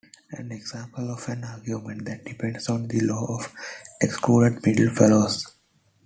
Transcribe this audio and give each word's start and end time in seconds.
An 0.31 0.51
example 0.51 1.11
of 1.11 1.29
an 1.29 1.43
argument 1.43 2.05
that 2.05 2.25
depends 2.25 2.69
on 2.69 2.87
the 2.87 3.01
law 3.01 3.37
of 3.37 3.53
excluded 4.01 4.65
middle 4.65 4.89
follows. 4.95 5.45